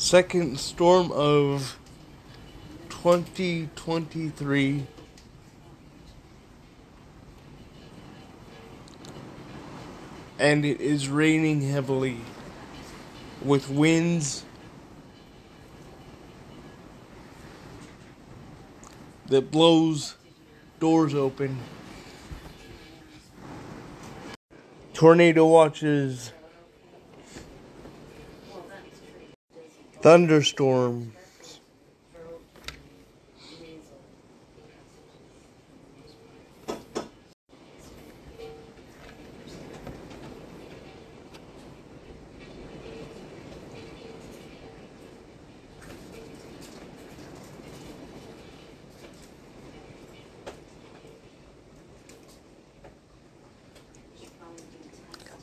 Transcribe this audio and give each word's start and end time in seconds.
second 0.00 0.58
storm 0.58 1.12
of 1.12 1.78
2023. 2.88 4.86
And 10.38 10.64
it 10.64 10.80
is 10.80 11.10
raining 11.10 11.60
heavily 11.60 12.16
with 13.44 13.68
winds 13.68 14.42
that 19.26 19.50
blows 19.50 20.16
doors 20.80 21.14
open. 21.14 21.58
Tornado 24.94 25.46
watches. 25.46 26.32
Thunderstorms. 30.02 31.12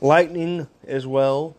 Lightning 0.00 0.68
as 0.84 1.06
well. 1.06 1.56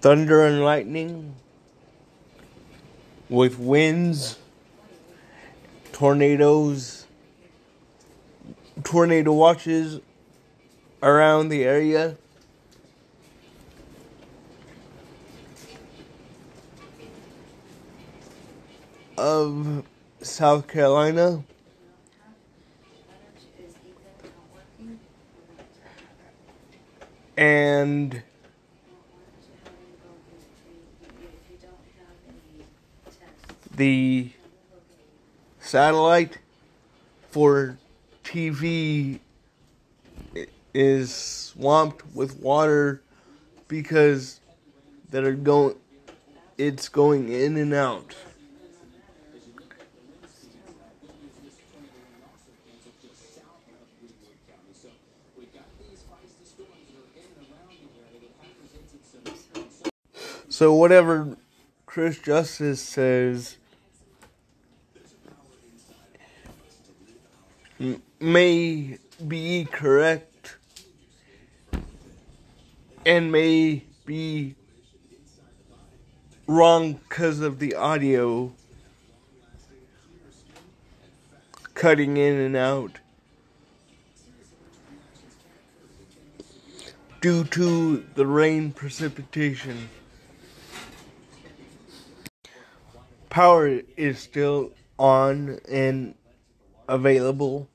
Thunder 0.00 0.46
and 0.46 0.64
lightning 0.64 1.34
with 3.28 3.58
winds, 3.58 4.38
tornadoes, 5.92 7.06
tornado 8.82 9.32
watches 9.32 10.00
around 11.02 11.48
the 11.48 11.64
area. 11.64 12.16
Of 19.16 19.84
South 20.22 20.66
Carolina. 20.66 21.44
And 27.36 28.22
the 33.80 34.28
satellite 35.58 36.36
for 37.30 37.78
TV 38.22 39.20
is 40.74 41.14
swamped 41.14 42.04
with 42.14 42.38
water 42.40 43.00
because 43.68 44.40
that 45.08 45.24
are 45.24 45.32
going 45.32 45.76
it's 46.58 46.90
going 46.90 47.30
in 47.30 47.56
and 47.56 47.72
out. 47.72 48.14
So 60.50 60.74
whatever 60.74 61.38
Chris 61.86 62.18
Justice 62.18 62.82
says 62.82 63.56
may 68.20 68.98
be 69.26 69.64
correct 69.64 70.56
and 73.06 73.32
may 73.32 73.82
be 74.04 74.54
wrong 76.46 76.92
because 76.92 77.40
of 77.40 77.58
the 77.58 77.74
audio 77.74 78.52
cutting 81.72 82.18
in 82.18 82.34
and 82.34 82.56
out 82.56 82.98
due 87.22 87.44
to 87.44 88.04
the 88.14 88.26
rain 88.26 88.72
precipitation. 88.72 89.88
Power 93.30 93.80
is 93.96 94.18
still 94.18 94.72
on 94.98 95.58
and 95.70 96.14
available. 96.90 97.69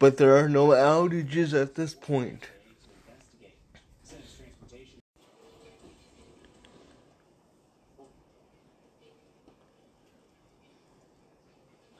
But 0.00 0.16
there 0.16 0.34
are 0.34 0.48
no 0.48 0.68
outages 0.68 1.52
at 1.52 1.74
this 1.74 1.92
point. 1.92 2.48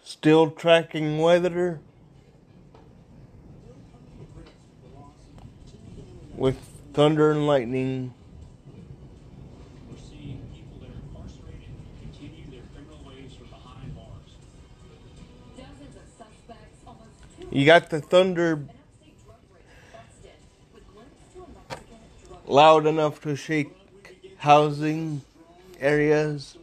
Still 0.03 0.51
tracking 0.51 1.19
weather 1.19 1.81
with 6.35 6.57
thunder 6.95 7.31
and 7.31 7.47
lightning. 7.47 8.15
You 17.51 17.67
got 17.67 17.91
the 17.91 18.01
thunder 18.01 18.65
loud 22.47 22.87
enough 22.87 23.21
to 23.23 23.35
shake 23.35 23.71
housing 24.37 25.23
areas. 25.81 26.57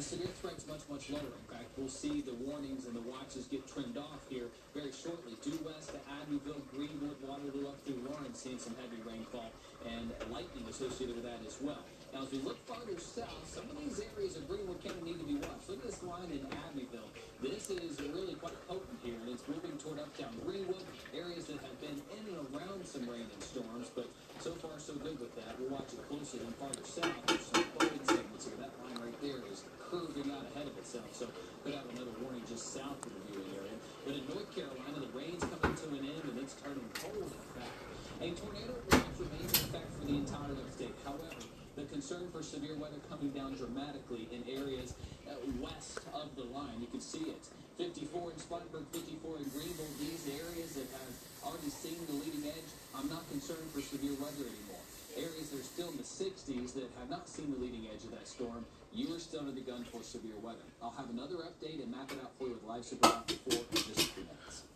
The 0.00 0.16
severe 0.16 0.32
threat's 0.40 0.64
much, 0.64 0.80
much 0.88 1.12
lower. 1.12 1.28
In 1.28 1.44
fact, 1.52 1.76
we'll 1.76 1.92
see 1.92 2.24
the 2.24 2.32
warnings 2.40 2.88
and 2.88 2.96
the 2.96 3.04
watches 3.04 3.44
get 3.52 3.68
trimmed 3.68 4.00
off 4.00 4.24
here 4.32 4.48
very 4.72 4.96
shortly. 4.96 5.36
Due 5.44 5.60
west 5.60 5.92
to 5.92 6.00
Abbeville, 6.24 6.64
Greenwood, 6.72 7.20
Waterloo, 7.20 7.68
up 7.68 7.76
through 7.84 8.00
Laurens, 8.08 8.40
seeing 8.40 8.56
some 8.56 8.72
heavy 8.80 8.96
rainfall 9.04 9.52
and 9.84 10.08
lightning 10.32 10.64
associated 10.72 11.20
with 11.20 11.28
that 11.28 11.44
as 11.44 11.60
well. 11.60 11.84
Now, 12.16 12.24
as 12.24 12.32
we 12.32 12.40
look 12.40 12.56
farther 12.64 12.96
south, 12.96 13.44
some 13.44 13.68
of 13.68 13.76
these 13.76 14.00
areas 14.16 14.40
of 14.40 14.48
Greenwood 14.48 14.80
County 14.80 15.04
need 15.04 15.20
to 15.20 15.28
be 15.28 15.36
watched. 15.36 15.68
Look 15.68 15.84
at 15.84 15.92
this 15.92 16.00
line 16.00 16.32
in 16.32 16.48
Abbeville. 16.48 17.12
This 17.44 17.68
is 17.68 18.00
really 18.00 18.40
quite 18.40 18.56
potent 18.72 19.04
here, 19.04 19.20
and 19.20 19.28
it's 19.28 19.44
moving 19.44 19.76
toward 19.76 20.00
uptown 20.00 20.32
Greenwood, 20.48 20.80
areas 21.12 21.44
that 21.52 21.60
have 21.60 21.76
been 21.76 22.00
in 22.16 22.24
and 22.24 22.40
around 22.56 22.88
some 22.88 23.04
rain 23.04 23.28
and 23.28 23.42
storms, 23.44 23.92
but 23.92 24.08
so 24.40 24.56
far 24.64 24.80
so 24.80 24.96
good 25.04 25.20
with 25.20 25.36
that. 25.36 25.60
We'll 25.60 25.76
watch 25.76 25.92
it 25.92 26.00
closely 26.08 26.40
and 26.40 26.56
farther 26.56 26.88
south. 26.88 27.12
There's 27.28 27.44
some 27.52 27.68
flooding 27.76 28.00
segments 28.08 28.48
here. 28.48 28.56
That 28.56 28.72
line 28.80 28.96
right 28.96 29.20
there 29.20 29.39
is 29.50 29.64
curving 29.90 30.30
out 30.30 30.46
ahead 30.54 30.70
of 30.70 30.78
itself, 30.78 31.10
so 31.12 31.26
could 31.64 31.74
have 31.74 31.84
another 31.90 32.14
warning 32.22 32.42
just 32.46 32.72
south 32.72 33.02
of 33.02 33.10
the 33.10 33.22
viewing 33.26 33.50
area. 33.58 33.74
But 34.06 34.14
in 34.14 34.24
North 34.30 34.48
Carolina, 34.54 35.02
the 35.02 35.12
rain's 35.12 35.42
coming 35.42 35.76
to 35.76 35.86
an 35.98 36.04
end, 36.06 36.24
and 36.24 36.38
it's 36.38 36.54
turning 36.62 36.86
cold, 36.94 37.26
in 37.26 37.46
fact. 37.58 37.74
A 38.22 38.28
tornado 38.38 38.74
watch 38.92 39.16
remains 39.18 39.50
in 39.58 39.62
effect 39.68 39.88
for 39.98 40.04
the 40.06 40.14
entire 40.14 40.54
the 40.54 40.64
state. 40.70 40.94
However, 41.04 41.42
the 41.76 41.84
concern 41.88 42.28
for 42.30 42.42
severe 42.42 42.76
weather 42.76 43.00
coming 43.08 43.30
down 43.30 43.54
dramatically 43.56 44.28
in 44.30 44.44
areas 44.46 44.94
uh, 45.26 45.34
west 45.58 46.04
of 46.12 46.34
the 46.36 46.44
line. 46.52 46.80
You 46.80 46.88
can 46.88 47.00
see 47.00 47.32
it. 47.32 47.42
54 47.78 48.36
in 48.36 48.38
Spartanburg, 48.38 48.84
54 48.92 49.40
in 49.40 49.48
Greenville. 49.48 49.94
These 49.96 50.28
areas 50.36 50.76
that 50.76 50.88
have 50.92 51.16
already 51.40 51.72
seen 51.72 51.96
the 52.06 52.20
leading 52.20 52.44
edge, 52.44 52.70
I'm 52.92 53.08
not 53.08 53.24
concerned 53.30 53.64
for 53.72 53.80
severe 53.80 54.12
weather 54.20 54.44
anymore. 54.44 54.84
Areas 55.16 55.48
that 55.50 55.64
are 55.64 55.70
still 55.72 55.88
in 55.88 55.96
the 55.96 56.04
60s 56.20 56.74
that 56.74 56.84
have 57.00 57.08
not 57.08 57.26
seen 57.26 57.50
the 57.50 57.56
leading 57.56 57.88
edge 57.88 58.04
of 58.04 58.10
that 58.10 58.28
storm, 58.28 58.66
you 58.92 59.08
are 59.16 59.18
still 59.18 59.40
under 59.40 59.52
the 59.52 59.64
gun 59.64 59.86
for 59.88 60.02
severe 60.02 60.36
weather. 60.42 60.68
I'll 60.82 60.92
have 60.92 61.08
another 61.08 61.36
update 61.48 61.80
and 61.80 61.90
map 61.90 62.12
it 62.12 62.20
out 62.20 62.36
for 62.36 62.44
you 62.44 62.60
with 62.60 62.64
live 62.68 62.84
super 62.84 63.08
for 63.08 63.56
just 63.72 63.88
a 63.88 64.12
few 64.12 64.28
minutes. 64.28 64.68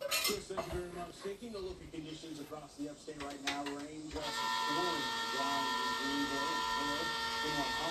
Chris, 0.00 0.48
thank 0.48 0.64
you 0.72 0.80
very 0.80 0.92
much. 0.96 1.12
Taking 1.22 1.54
a 1.54 1.58
look 1.58 1.76
at 1.84 1.92
conditions 1.92 2.40
across 2.40 2.72
the 2.80 2.88
upstate 2.88 3.20
right 3.20 3.36
now, 3.44 3.68
rain 3.76 4.00
just 4.08 4.32
pouring 4.72 5.04
down 5.36 5.60
in 5.60 5.92
Greenville. 6.00 7.87